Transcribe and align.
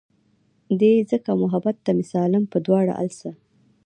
دے 0.79 0.91
ځکه 1.11 1.29
محبت 1.43 1.75
ته 1.85 1.91
مې 1.97 2.05
سالم 2.11 2.43
پۀ 2.51 2.57
دواړه 2.65 2.93
السه 3.03 3.31